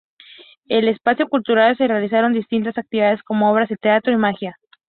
En 0.67 0.79
el 0.79 0.87
espacio 0.87 1.29
cultural 1.29 1.77
se 1.77 1.87
realizan 1.87 2.33
distintas 2.33 2.75
actividades 2.79 3.21
como 3.21 3.51
obras 3.51 3.69
de 3.69 3.77
teatro 3.77 4.11
y 4.11 4.17
magia. 4.17 4.57